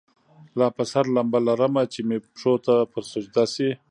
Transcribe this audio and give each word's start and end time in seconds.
لا 0.57 0.67
پر 0.75 0.85
سر 0.91 1.05
لمبه 1.15 1.39
لرمه 1.45 1.83
چي 1.93 2.01
مي 2.07 2.17
پښو 2.25 2.53
ته 2.65 2.75
پر 2.91 3.03
سجده 3.11 3.43
سي 3.53 3.67